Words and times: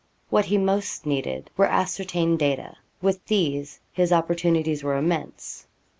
What 0.31 0.45
he 0.45 0.57
most 0.57 1.05
needed 1.05 1.51
were 1.55 1.67
ascertained 1.67 2.39
data. 2.39 2.75
With 3.03 3.23
these 3.27 3.79
his 3.93 4.11
opportunities 4.11 4.83
were 4.83 4.97
immense. 4.97 5.67